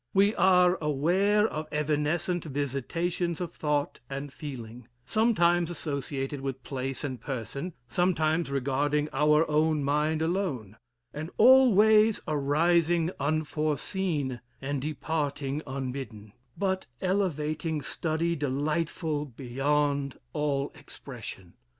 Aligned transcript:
We 0.15 0.33
are 0.33 0.79
aware 0.81 1.47
of 1.47 1.67
evanescent 1.71 2.45
visitations 2.45 3.39
of 3.39 3.53
thought 3.53 3.99
and 4.09 4.33
feeling, 4.33 4.87
sometimes 5.05 5.69
associated 5.69 6.41
with 6.41 6.63
place 6.63 7.03
and 7.03 7.21
person, 7.21 7.73
sometimes 7.87 8.49
regarding 8.49 9.09
our 9.13 9.47
own 9.47 9.83
mind 9.83 10.23
alone, 10.23 10.75
and 11.13 11.29
always 11.37 12.19
arising 12.27 13.11
unforeseen, 13.19 14.41
and 14.59 14.81
departing 14.81 15.61
unbidden, 15.67 16.33
but 16.57 16.87
elevating 16.99 17.83
and 18.03 18.39
delightful 18.39 19.27
beyond 19.27 20.17
all 20.33 20.71
expression. 20.73 21.53